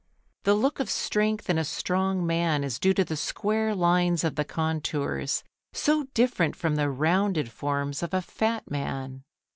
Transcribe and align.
The 0.45 0.55
look 0.55 0.79
of 0.79 0.89
strength 0.89 1.47
in 1.47 1.59
a 1.59 1.63
strong 1.63 2.25
man 2.25 2.63
is 2.63 2.79
due 2.79 2.95
to 2.95 3.05
the 3.05 3.15
square 3.15 3.75
lines 3.75 4.23
of 4.23 4.33
the 4.33 4.43
contours, 4.43 5.43
so 5.73 6.05
different 6.15 6.55
from 6.55 6.75
the 6.75 6.89
rounded 6.89 7.51
forms 7.51 8.01
of 8.01 8.11
a 8.11 8.23
fat 8.23 8.71
man. 8.71 9.21